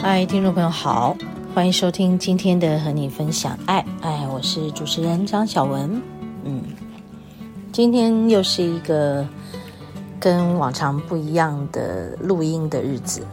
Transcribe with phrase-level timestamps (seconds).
[0.00, 1.16] 嗨，听众朋友好，
[1.52, 3.84] 欢迎收听今天的和你分享爱。
[4.00, 6.00] 哎，我是主持人张小文。
[6.44, 6.62] 嗯，
[7.72, 9.26] 今天又是一个
[10.20, 13.26] 跟往常不一样的录音的日子。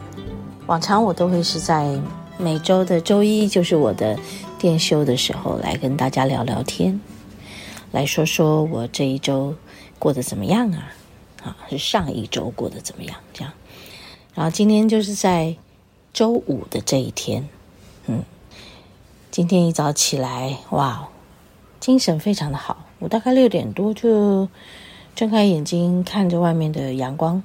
[0.66, 1.96] 往常我都会是在
[2.36, 4.18] 每周的周一，就是我的
[4.58, 7.00] 店休的时候，来跟大家聊聊天，
[7.92, 9.54] 来说说我这一周
[10.00, 10.92] 过得怎么样啊？
[11.44, 13.16] 啊，是上一周过得怎么样？
[13.32, 13.52] 这样。
[14.34, 15.56] 然后今天就是在。
[16.16, 17.46] 周五的这一天，
[18.06, 18.24] 嗯，
[19.30, 21.10] 今天一早起来，哇，
[21.78, 22.86] 精神非常的好。
[23.00, 24.48] 我大概六点多就
[25.14, 27.42] 睁开眼睛，看着外面的阳光。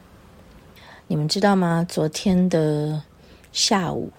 [1.07, 1.85] 你们知道吗？
[1.89, 3.03] 昨天的
[3.51, 4.09] 下午，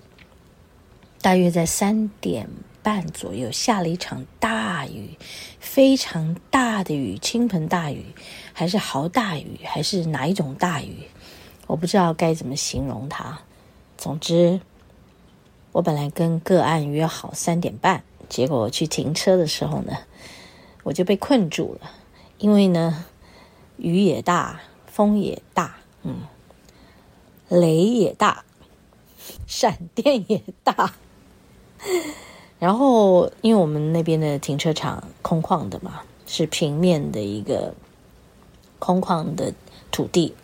[1.23, 2.47] 大约在三点
[2.83, 5.17] 半左右，下了一场大雨，
[5.61, 8.05] 非常大的雨，倾盆大雨，
[8.53, 11.05] 还是豪大雨，还是哪一种大雨？
[11.67, 13.41] 我不知道该怎么形容它。
[14.03, 14.61] 总之，
[15.71, 19.97] 我本来跟个案约好三点半，结果去停车的时候呢，
[20.83, 21.89] 我就被困住了。
[22.39, 23.05] 因为呢，
[23.77, 26.17] 雨也大，风也大，嗯，
[27.49, 28.45] 雷也大，
[29.47, 30.95] 闪电也大。
[32.59, 37.73] 然后，因为我们那边的停车场空旷的嘛，是平面的一个
[38.81, 39.55] 空旷的
[39.93, 40.35] 土地，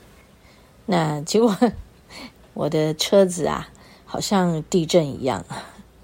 [0.86, 1.58] 那结果。
[2.58, 3.68] 我的车子啊，
[4.04, 5.46] 好像地震一样，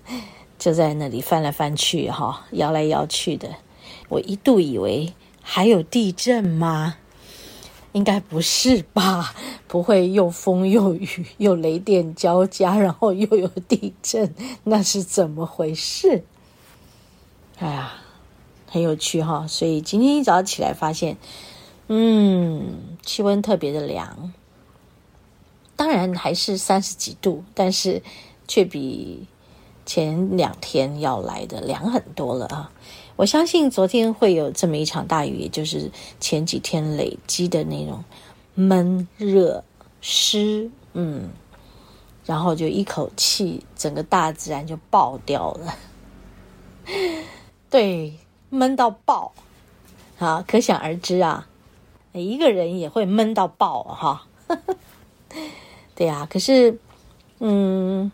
[0.56, 3.56] 就在那里翻来翻去，哈，摇来摇去的。
[4.08, 6.94] 我一度以为还有地震吗？
[7.90, 9.34] 应该不是吧？
[9.66, 14.32] 不会又风又雨又雷电交加，然后又有地震，
[14.62, 16.22] 那是怎么回事？
[17.58, 17.94] 哎呀，
[18.68, 19.44] 很有趣哈。
[19.48, 21.16] 所以今天一早起来发现，
[21.88, 24.32] 嗯，气温特别的凉。
[25.94, 28.02] 虽然还是三十几度，但是
[28.48, 29.28] 却比
[29.86, 32.72] 前两天要来的凉很多了啊！
[33.14, 38.02] 我相信昨天会有这么一场大雨，也就是前几天累积的那种
[38.56, 39.62] 闷热
[40.00, 41.30] 湿，嗯，
[42.26, 45.76] 然后就一口气，整个大自然就爆掉了。
[47.70, 48.18] 对，
[48.50, 49.32] 闷到爆
[50.18, 50.44] 啊！
[50.44, 51.46] 可想而知啊，
[52.10, 54.26] 一个人也会闷到爆哈。
[55.96, 56.76] 对呀，可是，
[57.38, 58.10] 嗯，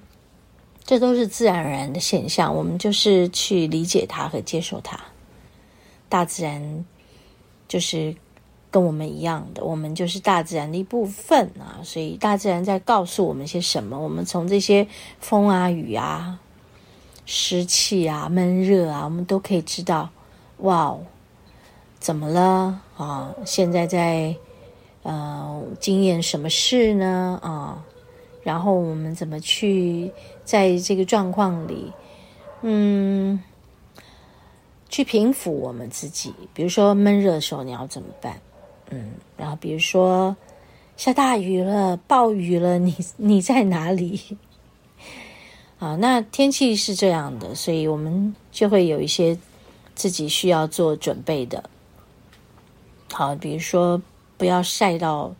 [0.85, 5.01] 这都是自然而然的现象，我们就是去理解它和接受它。
[6.11, 6.85] 大自然
[7.67, 8.15] 就是
[8.71, 11.81] 跟我们一样的，我们就是大自然的一部分啊。
[11.83, 13.99] 所以，大自然在告诉我们些什么？
[13.99, 14.87] 我们从这些
[15.19, 16.39] 风啊、雨啊、
[17.25, 20.11] 湿气啊、闷热啊，我们都可以知道，
[20.59, 20.99] 哇，
[21.99, 23.35] 怎么了啊？
[23.47, 24.37] 现在在。
[25.03, 27.41] 呃，经验什么事呢？
[27.43, 27.83] 啊，
[28.43, 30.13] 然后我们怎么去
[30.45, 31.91] 在这个状况里，
[32.61, 33.43] 嗯，
[34.91, 36.35] 去平复我们自己？
[36.53, 38.43] 比如说闷热的时候，你要怎么办？
[38.91, 40.37] 嗯，然后比如说
[40.99, 44.21] 下大雨了、暴雨了，你 你在哪里？
[45.79, 49.39] 啊，那天气是这样的，所以我们就会有一些
[49.95, 51.71] 自己需要做准备的。
[53.11, 53.99] 好，比如说。
[54.41, 55.35] 不要晒到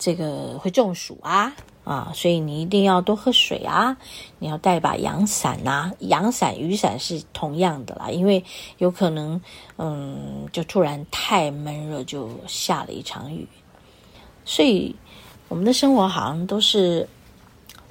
[0.00, 2.10] 这个会中暑啊啊！
[2.12, 3.96] 所以你一定要多喝水啊！
[4.40, 8.44] 你要带把阳伞呐，阳伞、雨伞是同样的啦，因为
[8.78, 9.40] 有可能
[9.76, 13.46] 嗯，就突然太闷热，就下了一场雨。
[14.44, 14.96] 所以
[15.46, 17.08] 我们的生活好像都是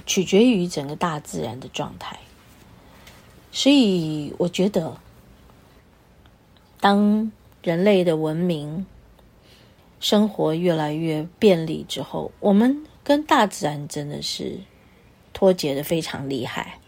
[0.06, 2.20] 取决于整个大自然的状态。
[3.54, 4.98] 所以我觉得，
[6.82, 7.32] 当
[7.64, 8.86] 人类的文明。
[10.00, 14.60] 生活越来越便利之后，我们跟大自然真的是
[15.34, 16.80] 脱节的非常厉害。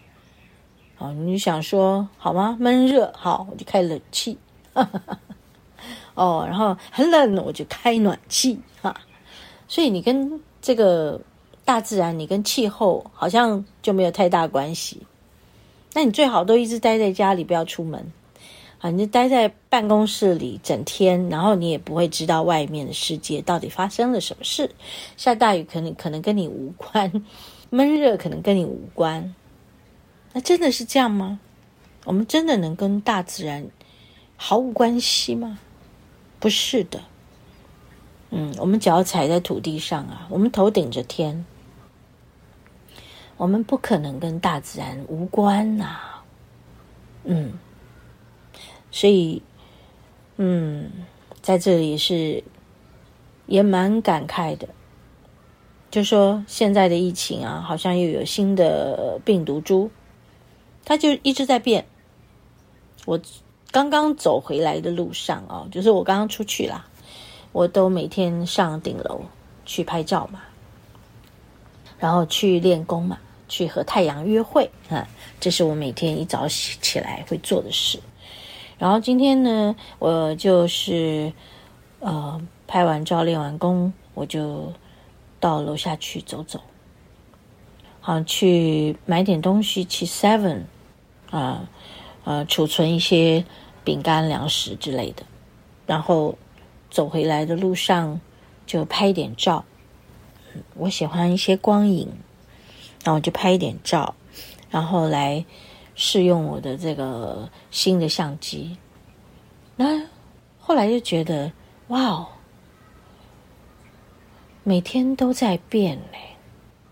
[0.95, 2.57] 好，你想说好吗？
[2.59, 4.37] 闷热，好，我就开冷气。
[6.15, 8.59] 哦，然后很冷，我就开暖气。
[8.81, 8.99] 哈，
[9.67, 11.21] 所以你跟这个
[11.63, 15.03] 大自然，你跟气候好像就没有太大关系。
[15.93, 18.11] 那你最好都一直待在家里，不要出门。
[18.79, 24.71] 啊，你就待在办公室里整天，然后你也不会知道外面的世界到底发生了什么事。
[25.15, 27.23] 下大雨可能可能跟你无关，
[27.69, 29.33] 闷热可能跟你无关。
[30.33, 31.39] 那真的是这样吗？
[32.05, 33.67] 我们真的能跟大自然
[34.35, 35.59] 毫无关系吗？
[36.39, 37.01] 不是的。
[38.29, 41.45] 嗯，我们脚踩在土地上啊，我们头顶着天，
[43.37, 45.97] 我们不可能跟大自然无关呐、
[47.23, 47.53] 嗯，
[48.97, 49.43] 所以，
[50.37, 50.89] 嗯，
[51.39, 52.43] 在这里是
[53.45, 54.67] 也蛮感慨的，
[55.91, 59.91] 就说现在的疫情啊，好像又有新的病毒株，
[60.83, 61.85] 它就一直在变。
[63.05, 63.21] 我
[63.69, 66.87] 刚刚走回来的路上哦，就是我刚刚出去啦，
[67.51, 69.21] 我都每天上顶楼
[69.63, 70.41] 去拍照嘛，
[71.99, 75.07] 然后去练功嘛，去和太阳约会啊，
[75.39, 77.99] 这是我每天一早起起来会做的事。
[78.77, 81.33] 然后今天呢，我就是
[81.99, 84.73] 呃拍完照练完功，我就
[85.39, 86.61] 到楼下去走走，
[88.01, 90.63] 好去买点东西去 Seven
[91.29, 91.69] 啊。
[92.23, 93.45] 呃，储存一些
[93.85, 95.23] 饼干、粮食之类的，
[95.85, 96.37] 然后
[96.89, 98.19] 走回来的路上
[98.65, 99.63] 就拍一点照。
[100.73, 102.09] 我喜欢一些光影，
[103.05, 104.13] 然后就拍一点照，
[104.69, 105.45] 然后来
[105.97, 108.77] 试用我的这个新的相机。
[109.75, 110.07] 那
[110.59, 111.51] 后来就觉得，
[111.87, 112.27] 哇哦，
[114.63, 116.37] 每天都在变嘞，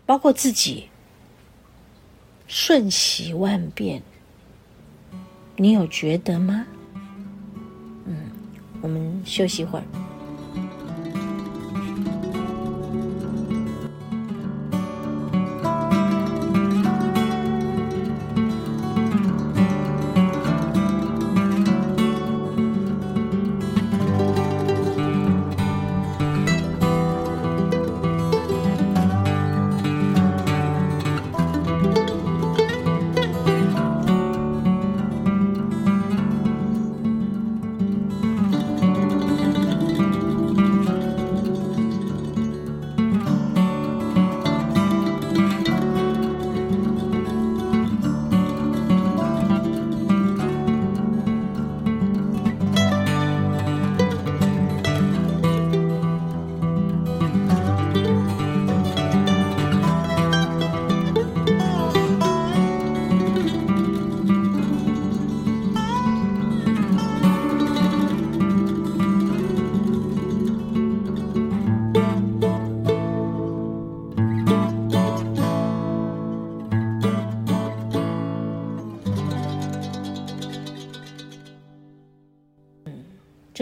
[0.05, 0.89] 包括自己，
[2.47, 4.01] 瞬息万变。
[5.55, 6.65] 你有觉得吗？
[8.05, 8.31] 嗯，
[8.81, 9.85] 我们休息会儿。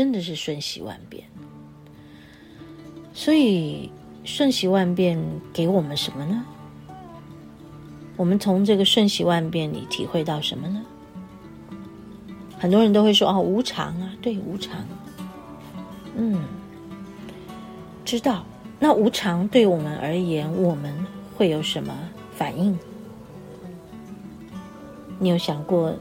[0.04, 1.24] 真的是瞬息万变，
[3.14, 3.90] 所以
[4.26, 5.18] 瞬息万变
[5.54, 6.44] 给我们什么呢？
[8.18, 10.82] 我们从这个瞬息万变里体会到什么呢？
[12.60, 14.86] 很多人都会说：“哦，无常啊，对，无常。”
[16.18, 16.38] 嗯，
[18.04, 18.44] 知道。
[18.82, 20.94] 那无常对我们而言，我们
[21.38, 21.98] 会有什么
[22.36, 22.78] 反应？
[25.18, 25.96] 你有想过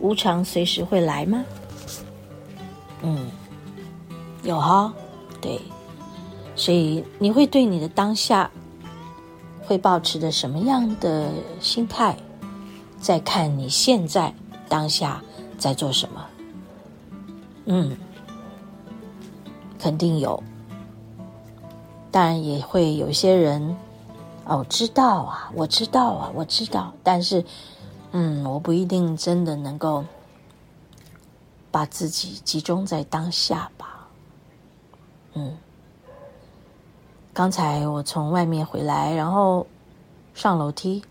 [0.00, 1.44] 无常随时会来吗？
[3.02, 3.30] 嗯，
[4.42, 4.92] 有哈，
[5.40, 5.60] 对，
[6.54, 8.50] 所以你会对你的当下
[9.62, 11.30] 会抱持着什么样的
[11.60, 12.16] 心态，
[13.00, 14.34] 在看你现在
[14.68, 15.22] 当下
[15.58, 16.26] 在做什么？
[17.66, 17.96] 嗯，
[19.78, 20.42] 肯定有，
[22.10, 23.76] 当然也会有些人
[24.44, 27.44] 哦，知道啊，我知道啊，我知道，但是
[28.12, 30.04] 嗯，我不一定真的能够。
[31.70, 34.08] 把自己集中在当下吧。
[35.34, 35.56] 嗯，
[37.32, 39.66] 刚才我从外面回来，然后
[40.34, 41.04] 上楼梯，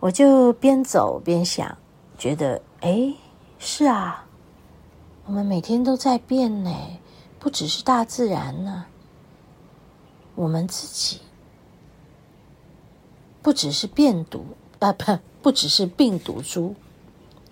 [0.00, 1.78] 我就边走边想，
[2.18, 3.14] 觉得哎，
[3.58, 4.26] 是啊，
[5.24, 6.70] 我们每天都在变呢，
[7.38, 8.84] 不只是大自然呢，
[10.34, 11.20] 我们自己，
[13.40, 14.44] 不只是病毒
[14.80, 16.74] 啊，不，不只是病毒株。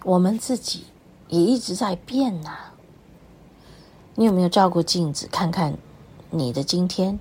[0.05, 0.85] 我们自己
[1.29, 2.73] 也一直在变呐。
[4.15, 5.79] 你有没有照过镜子，看看
[6.31, 7.19] 你的今天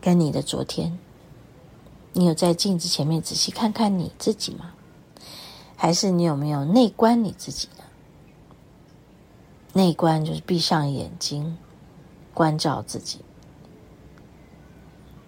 [0.00, 0.98] 跟你的昨天？
[2.12, 4.72] 你有在镜子前面仔细看看你自己吗？
[5.76, 7.84] 还是你有没有内观你自己呢？
[9.74, 11.56] 内观就是闭上眼睛，
[12.34, 13.20] 关照自己。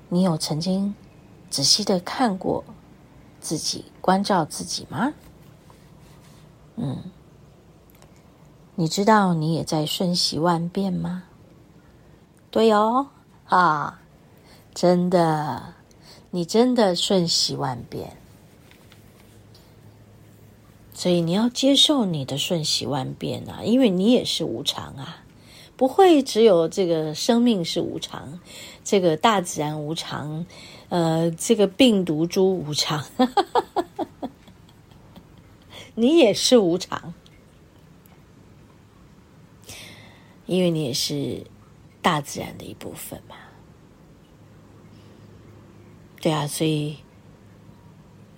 [0.09, 0.95] 你有曾经
[1.49, 2.65] 仔细的看过
[3.41, 5.13] 自己，关照自己吗？
[6.77, 6.99] 嗯，
[8.75, 11.25] 你知道你也在瞬息万变吗？
[12.51, 13.09] 对哦，
[13.47, 14.01] 啊，
[14.75, 15.75] 真的，
[16.31, 18.17] 你真的瞬息万变，
[20.93, 25.25] 所以你要接受你的瞬息万变啊，因为你也是无常啊，
[25.77, 28.41] 不会只有这个生命是无常，
[28.83, 30.45] 这个大自然无常，
[30.89, 33.05] 呃，这个病毒株无常，
[36.01, 37.13] 你也是无常，
[40.47, 41.45] 因为你也是
[42.01, 43.37] 大自然的一部分嘛。
[46.23, 46.97] 对啊，所以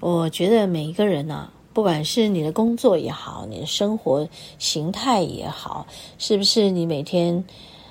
[0.01, 4.29] 我觉得每一个人呢、啊，不管是你的工作也好，你的生活
[4.59, 5.87] 形态也好，
[6.19, 7.45] 是不是你每天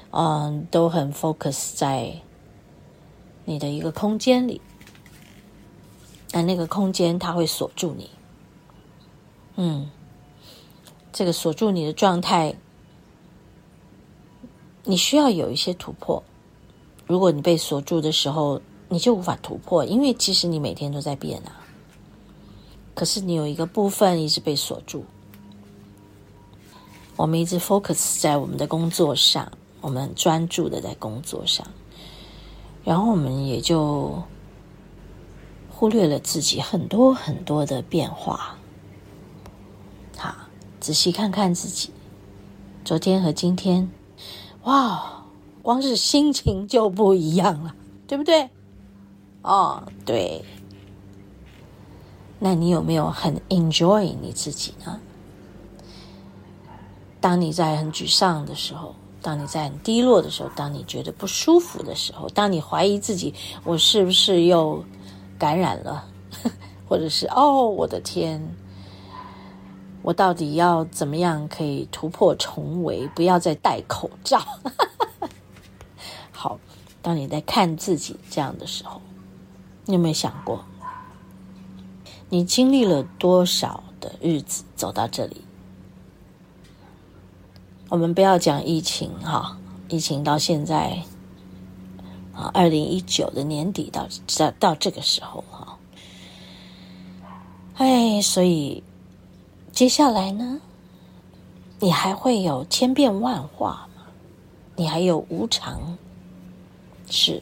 [0.09, 2.13] 嗯都很 focus 在
[3.45, 4.59] 你的一个空间里？
[6.33, 8.09] 那那个空间它会锁住你，
[9.55, 9.89] 嗯，
[11.11, 12.55] 这个锁住你的状态，
[14.83, 16.23] 你需要有一些突破。
[17.05, 21.59] 如果你被锁住的时候，你就无法突破，因为其实你每天都在变啊。
[22.93, 25.05] 可是你有一个部分一直被锁住，
[27.15, 31.67] 我们一直 focus 在我们的工作上，我们专注的在工作上，
[32.83, 34.23] 然后我们也就
[35.69, 38.57] 忽略了自己很多很多的变化。
[40.81, 41.91] 仔细看看自己，
[42.83, 43.87] 昨天和今天，
[44.63, 45.23] 哇，
[45.61, 47.75] 光是心情就不一样了，
[48.07, 48.49] 对不对？
[49.43, 50.43] 哦，对，
[52.39, 54.99] 那你有没有很 enjoy 你自己呢？
[57.19, 64.83] 当你在很沮丧的时候，当你在很低落的时候，当你觉得不舒服的时候，当你怀疑自己，我是不是又
[65.37, 66.07] 感染了？
[66.89, 68.43] 或者是哦，我的天，
[70.01, 74.41] 我到底要怎么样可以突破重围，不要再戴口罩？
[76.31, 76.59] 好，
[77.01, 79.01] 当你在看自己这样的时候。
[79.85, 80.63] 你有没有想过，
[82.29, 85.41] 你经历了多少的日子走到这里？
[87.89, 89.57] 我们不要讲疫情哈，
[89.89, 91.03] 疫情到现在
[92.33, 95.77] 啊，二零一九的年底到到到这个时候哈，
[97.77, 98.83] 哎，所以
[99.71, 100.61] 接下来呢，
[101.79, 104.03] 你还会有千变万化吗？
[104.75, 105.97] 你还有无常
[107.09, 107.41] 是。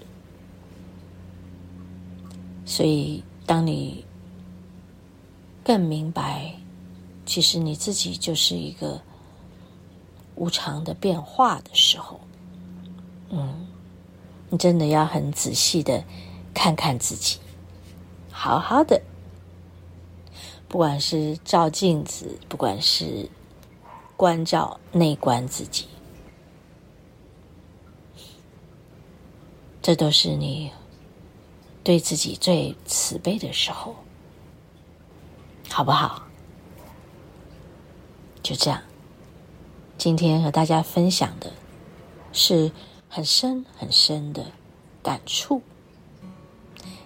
[2.65, 4.05] 所以，当你
[5.63, 6.53] 更明白，
[7.25, 9.01] 其实你自己就是一个
[10.35, 12.19] 无常的变化的时候，
[13.29, 13.67] 嗯，
[14.49, 16.03] 你真的要很仔细的
[16.53, 17.39] 看看自己，
[18.31, 19.01] 好好的，
[20.69, 23.29] 不管是照镜子，不管是
[24.15, 25.87] 关照内观自己，
[29.81, 30.71] 这都是你。
[31.81, 33.95] 对自己最慈悲的时候，
[35.69, 36.21] 好不好？
[38.43, 38.83] 就这样，
[39.97, 41.51] 今天和大家分享的
[42.31, 42.71] 是
[43.07, 44.45] 很深很深的
[45.01, 45.63] 感触，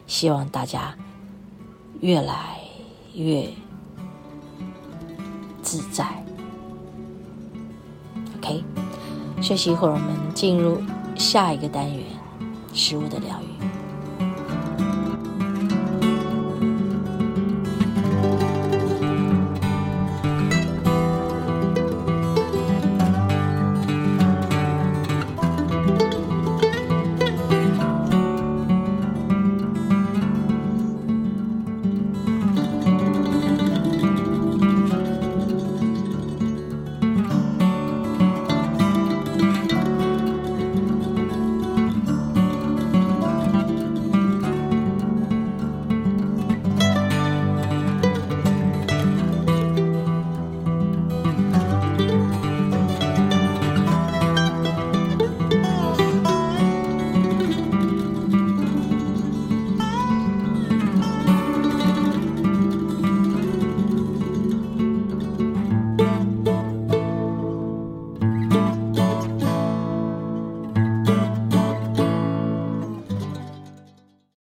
[0.06, 0.98] 希望大家
[2.02, 2.60] 越来
[3.14, 3.48] 越
[5.62, 6.06] 自在。
[8.38, 8.64] OK，
[9.42, 10.82] 休息一会儿，我们进入
[11.16, 12.04] 下一个单元——
[12.74, 13.73] 食物的疗愈。